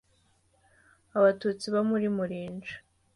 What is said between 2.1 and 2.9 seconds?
Murinja